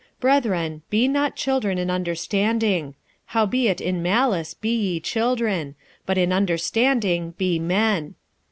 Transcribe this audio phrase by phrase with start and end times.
[0.01, 2.95] 46:014:020 Brethren, be not children in understanding:
[3.35, 5.75] howbeit in malice be ye children,
[6.07, 8.15] but in understanding be men.